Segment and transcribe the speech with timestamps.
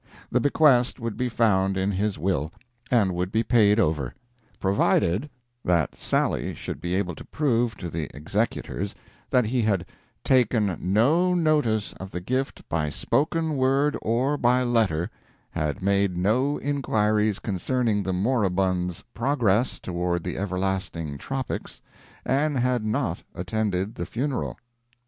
[0.31, 2.51] The bequest would be found in his will,
[2.89, 4.15] and would be paid over.
[4.59, 5.29] PROVIDED,
[5.63, 8.95] that Sally should be able to prove to the executors
[9.29, 9.85] that he had
[10.25, 15.11] _Taken no notice of the gift by spoken word or by letter,
[15.51, 21.79] had made no inquiries concerning the moribund's progress toward the everlasting tropics,
[22.25, 24.57] and had not attended the funeral.